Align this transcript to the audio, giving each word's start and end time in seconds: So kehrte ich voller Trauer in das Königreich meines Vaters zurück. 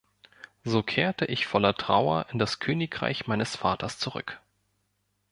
So 0.63 0.81
kehrte 0.81 1.25
ich 1.25 1.45
voller 1.45 1.75
Trauer 1.75 2.25
in 2.31 2.39
das 2.39 2.57
Königreich 2.57 3.27
meines 3.27 3.55
Vaters 3.55 3.99
zurück. 3.99 4.39